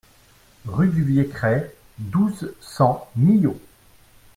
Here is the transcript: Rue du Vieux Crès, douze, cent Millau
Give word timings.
Rue 0.65 0.87
du 0.89 1.03
Vieux 1.03 1.25
Crès, 1.25 1.69
douze, 1.99 2.55
cent 2.59 3.07
Millau 3.15 3.59